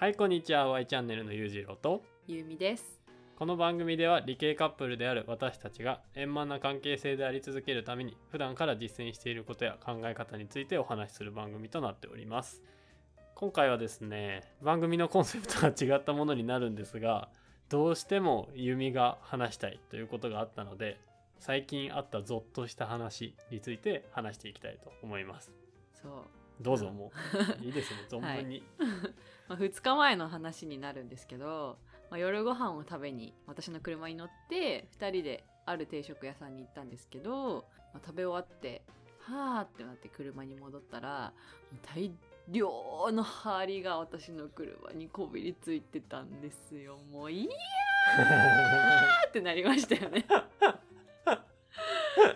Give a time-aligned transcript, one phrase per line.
[0.00, 3.02] はいこんにちは Y チャンネルのゆうじろうとゆうみです。
[3.36, 12.62] この番組では理系カップルである私たちが円満な関係性であり続けるために普段から実践していることや考え方についてお話しする番組となっております
[13.34, 17.28] 今回はですね番組のコンセプトが違ったものになるんですが
[17.68, 20.98] どうしても弓が話したいということがあったので
[21.40, 25.52] 最近あったゾッとした話について話していきたいと思います
[25.92, 26.39] そう。
[26.60, 26.90] どうぞ。
[26.90, 27.10] も
[27.60, 28.62] う いいですね存分に、
[29.48, 31.78] まあ、2日前の話になるんですけど、
[32.10, 38.82] まあ、夜ご飯を食べに私の車に乗って2人である定食屋さんに行ったんですけど、まあ、食べ終わって
[39.20, 41.32] はーってなって車に戻ったら
[41.70, 42.12] もう大
[42.48, 42.68] 量
[43.12, 46.98] の針が私の車にこびりついてたんですよ。
[47.12, 50.26] もういいやーってなりましたよね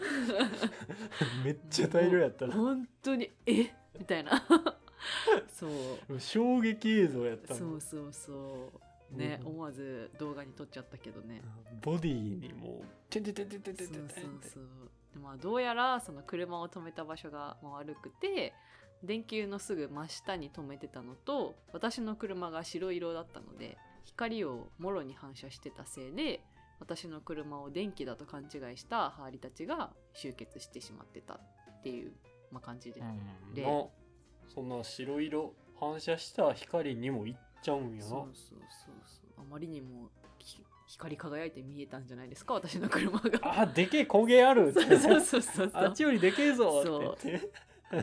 [1.44, 2.54] めっちゃ大量やったな。
[2.54, 3.74] 本当にえ？
[3.98, 4.42] みたいな。
[5.48, 5.66] そ
[6.08, 6.20] う。
[6.20, 8.72] 衝撃映像やったのそうそうそ
[9.12, 9.16] う。
[9.16, 9.48] ね、うん。
[9.48, 11.42] 思わず動画に撮っちゃったけどね、
[11.82, 14.64] ボディにもうてんてんてんてんてんてんてんてそうんそうそう
[15.14, 18.52] でまあどうやらその車を止めた場所がまあ悪くて
[19.02, 26.40] 電球のすぐ真下に止めてたのと私の車が白色だったので光をもろに反射してたせいで
[26.80, 32.12] 私の車を電気だと勘違いしたハーリたちが集結してしまってたっていう、
[32.50, 33.54] まあ、感じで、うん。
[33.54, 33.90] での
[34.52, 38.02] そんな白色反射した光にもいっちゃうんやな。
[38.02, 39.40] そうそうそうそう。
[39.40, 43.60] あまりにもひ光り輝いて見えたんじゃないですか私の車が。
[43.60, 44.80] あでけえ焦げあるって。
[44.98, 47.30] そうそうそうそうあっちよりでけえぞって。
[47.30, 47.50] 言って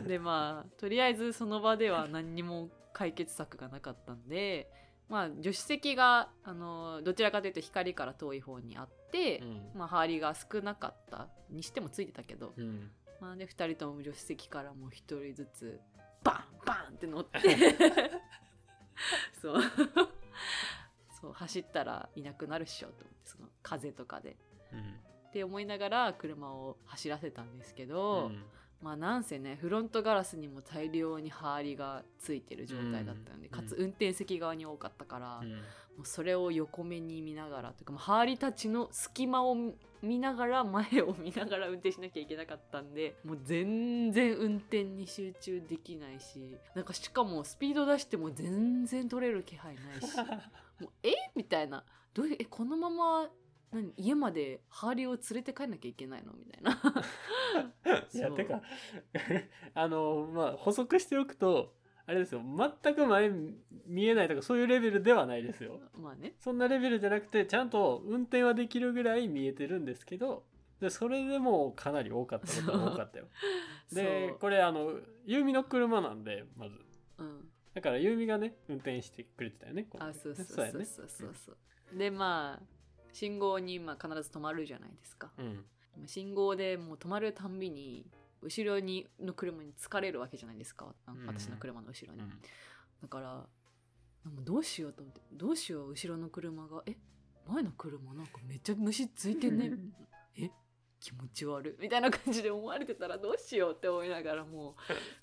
[0.00, 4.70] でまあとりあえずその場では何にも解決策がなかったんで
[5.12, 9.60] まあ助手席があのどちらかというと光から遠い方にあって、うん。
[9.74, 12.90] まあハーリが少なかったにしてもついてたけど、うん。
[13.20, 15.78] まあで2人とも助手席からもう1人ずつ
[16.24, 17.38] バンバンって乗って
[19.38, 19.62] そう。
[21.20, 24.38] そう走ったらいなくなるっしょと思ってその風とかで。
[24.72, 24.80] うん。
[25.28, 28.44] って思いながら車を走らせたんですけど、うん
[28.82, 35.52] まあなんせねフロントガラスにも大量にハーリがついてる状態だったので、うんかつ運転席側に多かったから、うん。
[35.52, 39.54] もうそれを横目に見ながらというか、まあハーリたちの隙間を
[40.00, 50.16] 見ながら前を見ながら運転しなきゃいけなかったんでもう全然運転に集中できないしなんかしかもスピード出しても全然取れる気配ないし
[50.80, 51.12] もうえ？
[51.36, 51.84] みたいな。
[52.14, 52.44] どういうえ？
[52.46, 53.28] このまま
[53.72, 56.32] 何家までハーリーを連れて帰んなきゃいけないの？
[56.34, 56.72] みたいな。
[58.14, 58.62] いやてか
[59.74, 61.74] あのまあ補足しておくと
[62.06, 62.42] あれですよ。
[62.82, 63.30] 全く前
[63.86, 65.80] 見えないとかそういうレベルではないですよ。
[65.94, 66.34] まあね。
[66.38, 70.44] そんなレベルじゃなくてちゃんと運転はできるぐらい見えてるんですけど
[70.80, 73.28] でそれでもかなり多かったことが多かったよ。
[73.92, 76.78] でこれあのユーミの車なんでまず。
[77.18, 77.48] うん。
[77.72, 81.34] だからユーミがね運転してくれてたよねあそうそうそうそうそう。
[81.34, 82.81] そうでまあ
[83.12, 85.30] 信号にまあ必ず止まるじゃないですか。
[85.38, 85.64] うん。
[86.06, 88.06] 信号でもう止まるたんびに
[88.40, 90.94] 後ろにの車に疲れるわけじゃないですか。
[91.06, 91.26] あうん。
[91.26, 92.30] 私の車の後ろに、うん。
[93.02, 93.46] だから
[94.24, 96.82] どうしようと思ってどうしよう後ろの車が。
[96.86, 96.96] え？
[97.46, 99.72] 前の車なんかめっちゃ虫ついてんね。
[100.36, 100.50] え？
[101.02, 104.74] 気持ち悪いみたいな感じで思われてたらどうしようって思いながらもうも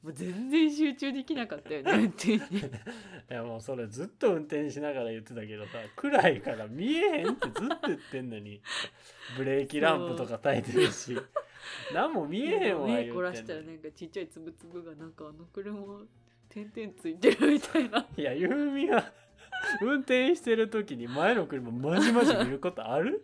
[0.09, 2.37] う全然集中できなかったよね運転に。
[2.59, 2.61] い
[3.29, 8.61] やもうそれずっと運転しながら言ってたけどさ暗いから見えへんってずっと言ってんのに
[9.37, 11.17] ブレーキランプとか焚いてるし。
[11.93, 15.71] 何も見えへんわ目言凝らしたらなんかちっちゃいつぶつぶがなんかあの車
[16.49, 18.05] 点々ついてるみたいな。
[18.17, 19.13] いやユーミが
[19.81, 23.23] 運転してる時に前の車まじまじ見ることある？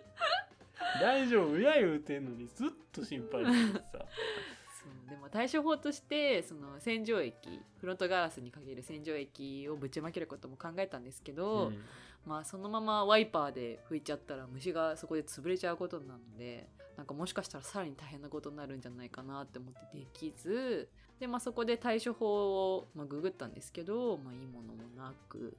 [1.01, 3.85] 大丈夫や言うてんのにずっと心配しててさ。
[3.93, 11.77] そうでも対処法としてその洗浄液フロントガラスにかける洗浄液をぶちまけることも考えたんですけど、うん。
[12.25, 16.67] まあそのままワイパーで拭いちゃったら虫がそこで潰れちゃうことになるので
[16.97, 20.89] なんかもしかしたらさらに大変なことになるんじゃないかなって思ってできず
[21.19, 25.57] で、まあ、そこで対処法を、まあ、ググったんですけど、まあ、いいものもなく。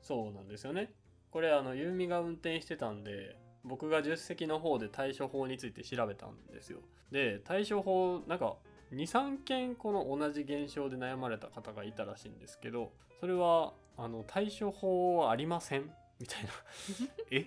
[0.00, 0.92] そうなんですよね。
[1.30, 6.80] これあのユーミが運転してたんで僕が助手席の方で対処法について調べたんですよ。
[7.10, 8.56] で対処法なんか
[8.92, 15.90] 23件この同じ現象で悩まれた方がいたらしいんですけどそれはあの対処法はありません？
[16.18, 16.50] みたいな。
[17.30, 17.46] え？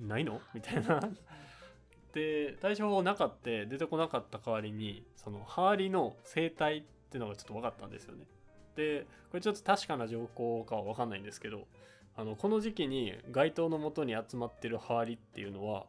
[0.00, 0.40] ないの？
[0.54, 1.00] みたいな。
[2.12, 8.24] で対処法なかって出てこなかった代わりにそのハーリの生態っていうのがちょっと分かったんですよね
[8.76, 11.66] でこれちょっと確かな情報かは分かんないんですけど
[12.16, 15.86] あのこの時期に街灯の元に集まってるハーリっていうのは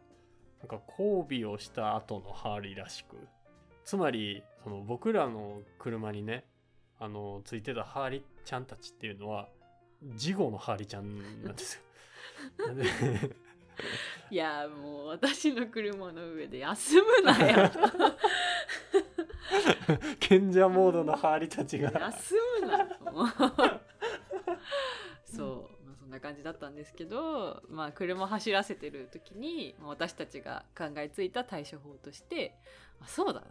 [0.60, 3.18] なんか交尾をした後のハーリらしく
[3.84, 6.44] つまりその僕らの車にね
[7.00, 9.48] あのついてたハーリちゃんたちっていうのは
[10.16, 11.82] 事後のハーリちゃんなんですよ。
[14.32, 17.72] いやもう私の車の上で休むなよ。
[20.20, 21.92] 賢者モードのハーリたちが。
[21.92, 22.88] 休むな。
[25.26, 32.56] そう、まあ、そんな感じだったんですけど、まあ、車走らせてる時にまあ私たちが考えついた対処法として
[33.02, 33.44] あそうだ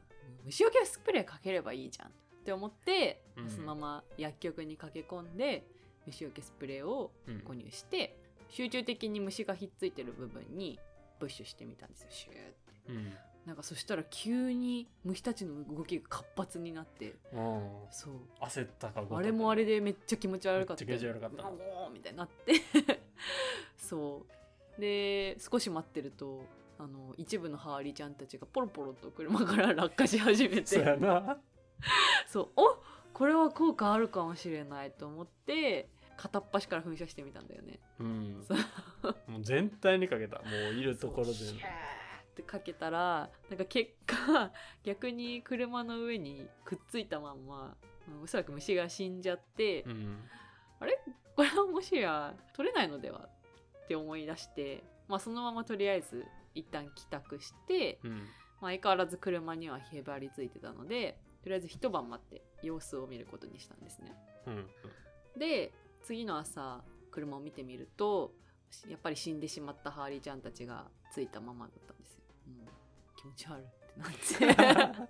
[0.44, 2.11] 虫除けスプレーかければいいじゃんっ
[2.44, 3.50] て思って、うん。
[3.50, 5.67] そのまま薬局に駆け込んで
[6.06, 7.38] 虫除けスプレーをうん。
[7.38, 8.17] 購入して、
[8.50, 10.78] 集中的に虫がひっついてる部分に
[11.19, 12.08] プッシュしてみたんですよ。
[12.10, 12.44] シューって。
[12.88, 13.12] うん
[13.46, 17.70] なんかそしたら急に虫たちの動きが活発になってうん。
[17.91, 18.14] そう。
[18.41, 20.85] 焦ったかあれもあれでめっちゃ気持ち悪かった。
[20.85, 21.43] めっちゃ気持ち悪かった。
[21.43, 22.55] もうみたいになって
[23.76, 24.25] そ
[24.79, 24.81] う。
[24.81, 26.44] で少し待ってると
[26.79, 31.38] あの一部のハーリーちゃんたちがポロポロと車から落下し始めそうてやな。
[32.26, 32.49] そう。
[32.56, 32.82] お
[33.12, 37.79] これは効果あるかもしれないと思って片っ端から噴射してみたんだよね。
[38.00, 38.44] うん。
[38.46, 39.31] そう。
[39.31, 40.38] もう全体にかけた。
[40.38, 41.35] もういるところで。
[41.35, 41.46] そう。
[41.49, 41.61] シュー
[42.34, 44.50] ってかけたらなんか結果
[44.82, 47.76] 逆に車の上にくっついたまんま
[48.08, 50.19] うんおそらく虫が死んじゃって、うん
[51.36, 53.28] これはもしや取れないのでは
[53.84, 58.28] って思い出して、まあ、そのままとりあえず一旦帰宅して、うん。
[58.60, 64.14] まあ、相変わらず車にはへばりついてたのでとりあえず一晩待って様子を見ることにしたんですね。
[64.46, 64.70] うん
[65.36, 65.72] で
[66.02, 68.32] 次の朝車を見てみると
[68.88, 72.19] やっぱり死んでしまったハーリーちゃんたちがついたままだったんです
[73.24, 73.68] 気持ち悪いっ
[74.38, 75.08] てなって。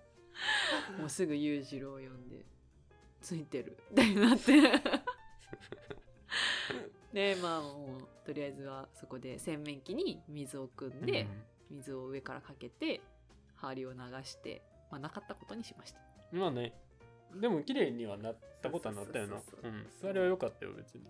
[0.99, 2.44] もうすぐ裕次郎を呼んで
[3.20, 4.52] ついてるってなって。
[7.12, 11.28] でまあもうとりあえずはそこで洗面器に水を汲んで、
[11.70, 13.00] 水を上からかけて
[13.55, 16.00] ハーリーを流して、まあ、なかったことにしました。
[16.32, 16.72] うんまあね。
[17.34, 19.40] でも綺麗にはなったことはなったよな。
[20.00, 21.05] それは良かったよ別に。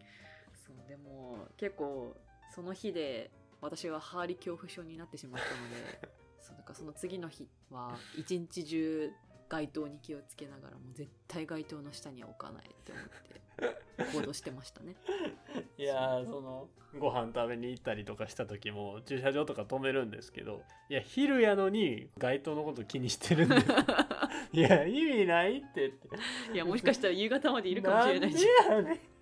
[0.54, 2.16] そうでも結構
[2.54, 3.30] その日で
[3.60, 5.70] 私はハーリー恐怖症になってしまったの
[6.02, 9.10] でそうだからその次の日は一日中
[9.48, 14.96] 街灯に気をつけながらもう絶対街灯の下には置かないって思って行動してましたね。
[15.78, 16.68] いやーその
[16.98, 23.60] ご飯食べに行ったりとかした時も駐車場とか止めるんですけどいや昼やのに街灯のこと気にしてるんで。
[23.60, 23.66] す
[24.52, 26.08] いや意味ないってって。
[26.52, 28.46] いやもしかしたら夕方までいるかもしれないし。
[28.68, 29.13] なんでやねん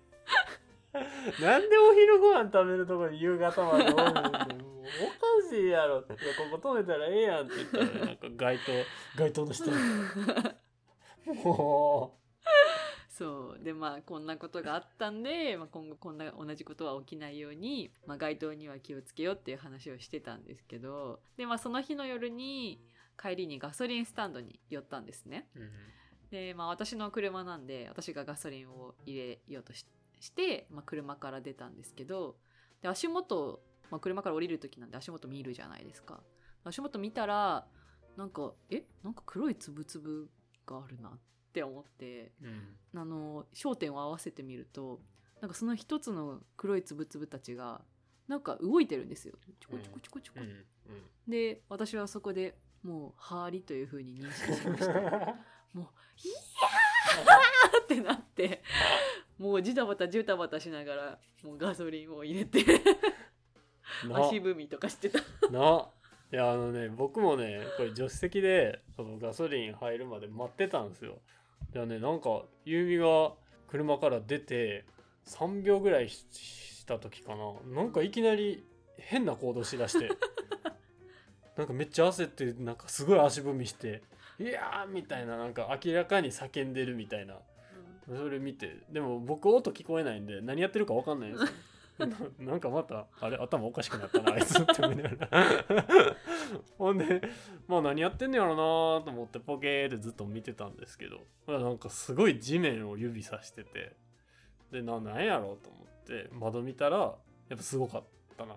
[1.41, 4.11] なんでお昼ご飯食べるとこに夕方までおるんだよ。
[4.11, 4.47] おか
[5.49, 5.99] しいやろ。
[5.99, 6.19] ってこ
[6.59, 8.71] こ止めたらええやんって言ったらなんか街灯
[9.17, 9.77] 街灯の下に。
[11.43, 12.19] も
[13.09, 13.63] そう。
[13.63, 21.21] でまあこんなことがあったんで、まあ、今後こんな同じことは起きないように、まあ、街灯には気をつけようっていう話をしてたんですけど。
[21.37, 22.79] で、まあ、その日の夜に
[23.19, 25.71] 帰りにガソリンスタンドに寄ったんですねう、うん
[26.33, 29.85] で、まあ、私の車なんで私がガソリンを入れようとし
[30.23, 32.37] して、まあ、車から出たんですけど
[32.81, 33.61] で足元、
[33.91, 36.21] まあ、車から降りる時なんで足元見るじゃないですか。
[36.63, 37.67] 足元見たら
[38.15, 38.85] なんかえ？
[39.03, 40.29] なんか黒いつぶつぶ
[40.65, 41.11] があるなっ
[41.51, 42.99] て思ってうん。
[43.01, 45.01] あの焦点を合わせてみると
[45.41, 47.81] なんかその一つの黒いつぶつぶたちが
[48.29, 49.33] なんか動いてるんですよ。
[49.59, 50.47] ちょこちょこちょこちょこ、うん。
[50.47, 50.61] うん。
[51.27, 54.93] で私はそこでもうハーリという風に認識しました。
[55.73, 55.87] もう
[56.23, 58.61] 「いやー!」ってなって
[59.37, 62.63] もうジタバタジタバタしながらもうガソリンを入れて
[64.07, 64.19] な。
[64.27, 65.19] 足踏みとかしてた。
[65.49, 65.89] な。
[66.31, 71.19] いやあのね僕もねこれ助手席でそのガソリン入るまで待ってたんですよ。
[71.73, 73.33] いやねなんか優美が
[73.67, 74.85] 車から出て
[75.27, 76.25] 3秒ぐらいし
[76.83, 77.53] した時かな。
[77.75, 78.65] なんかいきなり
[78.97, 80.09] 変な行動しだして。
[81.55, 84.01] なんかめっちゃ焦ってなんかすごい足踏みして
[84.39, 87.37] 「いやー!」みたいななんか明らかに叫んでるみたいな
[88.07, 88.77] それ見て。
[88.91, 91.49] でも僕音聞こえないんで何やってるか分かんないんですよ。
[91.99, 92.07] な
[92.39, 95.45] なんかまたあれ頭おかしくなったなあいつって思いながら。
[96.77, 97.21] ほんで
[97.67, 101.21] まあ何やってんのやろなと思ってポケーってずっと見てたんですけど。
[101.45, 103.95] まあなんかすごい地面を指さしてて。
[104.71, 107.13] でななんやろうと思って窓見たらや
[107.53, 108.03] っぱすごかっ
[108.35, 108.55] たな。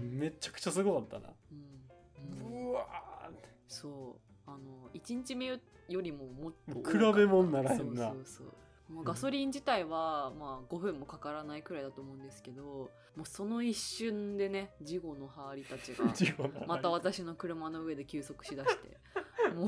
[0.00, 0.18] うん。
[0.18, 1.32] めちゃくちゃすごかったな。
[1.52, 2.68] うん。
[2.70, 3.48] うわーって。
[3.68, 4.26] そう。
[4.48, 8.08] あの1日目よりももっと多比べ物ならへんな。
[8.08, 8.46] そうそうそう
[8.88, 16.04] もうガソリン自体は、まあ、5分もかからないくらいだと思うんですけどもうその一瞬でね事後のハーリたちが
[16.66, 18.96] また私の車の上で休息しだして
[19.54, 19.66] もう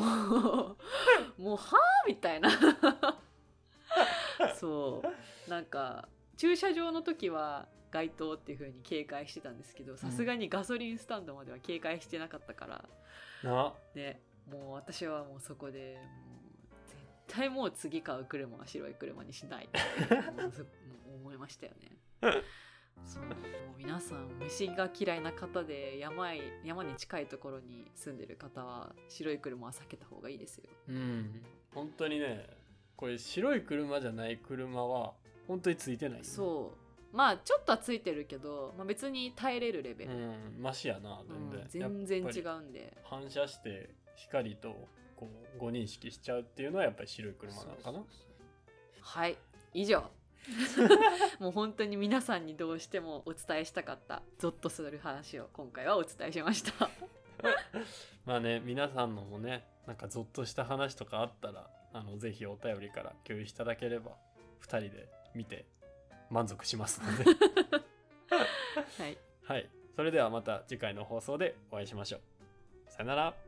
[1.42, 2.50] もうはあみたいな。
[4.56, 5.02] そ
[5.46, 5.50] う。
[5.50, 12.88] なんか駐車場の時は街灯っていう風に警戒してたんですけどさすがにガソリンスタンドまでは警戒してなかったから、
[13.42, 13.74] な。
[13.94, 14.20] ね
[14.50, 16.37] もう私はもうそこでもう絶
[17.38, 19.78] 対もう次買う車は白い車にしないって
[21.14, 22.42] 思いましたよね。
[23.04, 23.34] そうもう
[23.78, 30.64] 皆さん虫が嫌いな方で山へ山に近いところに住んでる方は白い車は避けた方がいいですよ。
[30.88, 31.42] うん。
[31.72, 32.48] 本当にね
[32.96, 35.14] これ白い車じゃない車は
[35.46, 36.28] 本当についてないよね。
[36.28, 36.74] そ
[37.12, 37.16] う。
[37.16, 42.96] まあちょっとはついてるけど、まあ、別に耐えれるレベル、うんマシやなうん全然、全然違うんで。
[43.04, 44.88] 反射して光と
[45.18, 48.04] こう誤認識しちゃうっていうのはやっぱり白い車なのかな。
[49.00, 49.36] はい。
[49.74, 50.04] 以上。
[51.40, 56.88] もう本当に皆さんにどうしてもお伝えしたかったゾッとする話を今回はお伝えしました。
[58.24, 64.16] まあね皆さんのもねなんかゾッとした話とかあったらあのぜひお便りから共有していただければ
[64.62, 65.66] 2人で見て
[66.30, 67.24] 満足しますので。
[68.30, 69.18] はい。
[69.42, 69.70] はい。
[69.96, 72.20] それではまた次回の放送でお会いしましょう。
[72.88, 73.47] さよなら